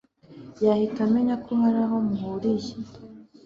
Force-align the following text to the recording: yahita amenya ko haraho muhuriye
yahita 0.65 0.99
amenya 1.07 1.35
ko 1.45 1.51
haraho 1.61 1.95
muhuriye 2.07 2.73